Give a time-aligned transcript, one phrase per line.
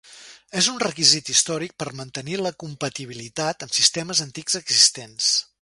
[0.61, 5.35] És un requisit històric per a mantenir la compatibilitat amb sistemes antics existents.